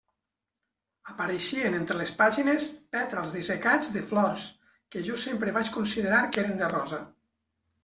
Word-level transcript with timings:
Apareixien 1.11 1.77
entre 1.79 1.97
les 1.99 2.13
pàgines 2.21 2.65
pètals 2.97 3.37
dissecats 3.37 3.93
de 3.99 4.05
flors, 4.13 4.49
que 4.97 5.05
jo 5.11 5.21
sempre 5.27 5.57
vaig 5.61 5.73
considerar 5.79 6.25
que 6.33 6.45
eren 6.47 6.61
de 6.65 6.75
rosa. 6.77 7.03